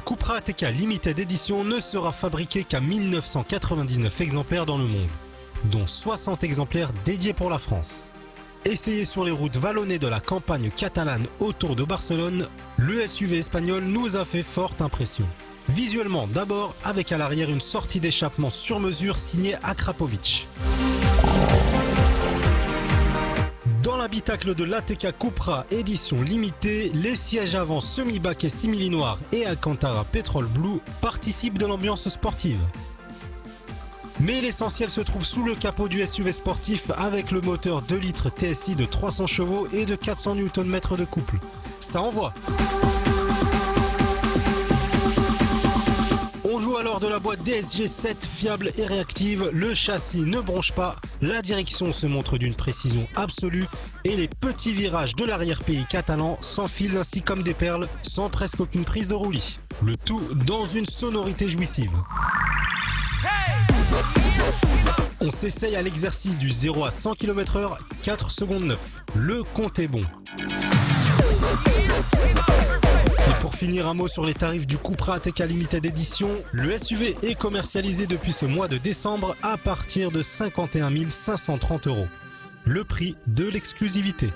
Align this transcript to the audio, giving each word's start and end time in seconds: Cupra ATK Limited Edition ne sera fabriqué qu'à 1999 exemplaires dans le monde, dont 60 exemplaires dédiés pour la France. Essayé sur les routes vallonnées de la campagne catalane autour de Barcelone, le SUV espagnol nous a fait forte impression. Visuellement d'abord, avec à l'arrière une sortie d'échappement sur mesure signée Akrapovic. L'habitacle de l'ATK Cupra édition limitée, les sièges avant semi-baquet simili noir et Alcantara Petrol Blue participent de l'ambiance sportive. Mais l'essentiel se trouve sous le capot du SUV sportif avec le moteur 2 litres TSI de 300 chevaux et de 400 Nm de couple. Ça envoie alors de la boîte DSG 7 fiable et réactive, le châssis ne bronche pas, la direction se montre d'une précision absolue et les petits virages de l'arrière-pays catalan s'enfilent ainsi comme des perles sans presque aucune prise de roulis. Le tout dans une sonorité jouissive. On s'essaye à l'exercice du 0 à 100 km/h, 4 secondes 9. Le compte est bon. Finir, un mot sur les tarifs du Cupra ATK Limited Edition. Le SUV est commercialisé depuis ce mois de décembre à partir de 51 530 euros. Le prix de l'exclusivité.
Cupra 0.00 0.36
ATK 0.36 0.62
Limited 0.72 1.18
Edition 1.18 1.64
ne 1.64 1.80
sera 1.80 2.12
fabriqué 2.12 2.64
qu'à 2.64 2.80
1999 2.80 4.20
exemplaires 4.20 4.66
dans 4.66 4.78
le 4.78 4.84
monde, 4.84 5.08
dont 5.64 5.86
60 5.86 6.44
exemplaires 6.44 6.92
dédiés 7.04 7.32
pour 7.32 7.50
la 7.50 7.58
France. 7.58 8.02
Essayé 8.64 9.04
sur 9.04 9.24
les 9.24 9.30
routes 9.30 9.56
vallonnées 9.56 9.98
de 9.98 10.06
la 10.06 10.20
campagne 10.20 10.70
catalane 10.76 11.26
autour 11.38 11.76
de 11.76 11.84
Barcelone, 11.84 12.46
le 12.76 13.06
SUV 13.06 13.38
espagnol 13.38 13.84
nous 13.84 14.16
a 14.16 14.24
fait 14.24 14.42
forte 14.42 14.82
impression. 14.82 15.26
Visuellement 15.68 16.26
d'abord, 16.26 16.74
avec 16.84 17.12
à 17.12 17.18
l'arrière 17.18 17.50
une 17.50 17.60
sortie 17.60 18.00
d'échappement 18.00 18.50
sur 18.50 18.80
mesure 18.80 19.16
signée 19.16 19.56
Akrapovic. 19.62 20.46
L'habitacle 24.10 24.56
de 24.56 24.64
l'ATK 24.64 25.16
Cupra 25.20 25.64
édition 25.70 26.20
limitée, 26.20 26.90
les 26.94 27.14
sièges 27.14 27.54
avant 27.54 27.78
semi-baquet 27.78 28.48
simili 28.48 28.90
noir 28.90 29.18
et 29.30 29.46
Alcantara 29.46 30.02
Petrol 30.02 30.46
Blue 30.46 30.80
participent 31.00 31.58
de 31.58 31.66
l'ambiance 31.66 32.08
sportive. 32.08 32.58
Mais 34.18 34.40
l'essentiel 34.40 34.90
se 34.90 35.00
trouve 35.00 35.24
sous 35.24 35.44
le 35.44 35.54
capot 35.54 35.86
du 35.86 36.04
SUV 36.04 36.32
sportif 36.32 36.90
avec 36.98 37.30
le 37.30 37.40
moteur 37.40 37.82
2 37.82 37.96
litres 37.98 38.30
TSI 38.30 38.74
de 38.74 38.84
300 38.84 39.28
chevaux 39.28 39.68
et 39.72 39.86
de 39.86 39.94
400 39.94 40.34
Nm 40.34 40.80
de 40.98 41.04
couple. 41.04 41.36
Ça 41.78 42.02
envoie 42.02 42.32
alors 46.80 46.98
de 46.98 47.08
la 47.08 47.18
boîte 47.18 47.42
DSG 47.42 47.86
7 47.86 48.24
fiable 48.24 48.72
et 48.78 48.86
réactive, 48.86 49.50
le 49.52 49.74
châssis 49.74 50.22
ne 50.22 50.40
bronche 50.40 50.72
pas, 50.72 50.96
la 51.20 51.42
direction 51.42 51.92
se 51.92 52.06
montre 52.06 52.38
d'une 52.38 52.54
précision 52.54 53.06
absolue 53.16 53.66
et 54.04 54.16
les 54.16 54.28
petits 54.28 54.72
virages 54.72 55.14
de 55.14 55.26
l'arrière-pays 55.26 55.84
catalan 55.90 56.38
s'enfilent 56.40 56.96
ainsi 56.96 57.20
comme 57.20 57.42
des 57.42 57.52
perles 57.52 57.86
sans 58.00 58.30
presque 58.30 58.60
aucune 58.60 58.84
prise 58.84 59.08
de 59.08 59.14
roulis. 59.14 59.58
Le 59.82 59.94
tout 59.96 60.22
dans 60.46 60.64
une 60.64 60.86
sonorité 60.86 61.50
jouissive. 61.50 61.92
On 65.20 65.30
s'essaye 65.30 65.76
à 65.76 65.82
l'exercice 65.82 66.38
du 66.38 66.48
0 66.48 66.86
à 66.86 66.90
100 66.90 67.12
km/h, 67.14 67.76
4 68.02 68.30
secondes 68.30 68.64
9. 68.64 69.02
Le 69.16 69.42
compte 69.42 69.78
est 69.78 69.88
bon. 69.88 70.00
Finir, 73.60 73.86
un 73.88 73.92
mot 73.92 74.08
sur 74.08 74.24
les 74.24 74.32
tarifs 74.32 74.66
du 74.66 74.78
Cupra 74.78 75.16
ATK 75.16 75.40
Limited 75.40 75.84
Edition. 75.84 76.30
Le 76.50 76.78
SUV 76.78 77.14
est 77.22 77.34
commercialisé 77.34 78.06
depuis 78.06 78.32
ce 78.32 78.46
mois 78.46 78.68
de 78.68 78.78
décembre 78.78 79.36
à 79.42 79.58
partir 79.58 80.10
de 80.10 80.22
51 80.22 80.90
530 81.10 81.86
euros. 81.86 82.06
Le 82.64 82.84
prix 82.84 83.16
de 83.26 83.46
l'exclusivité. 83.46 84.30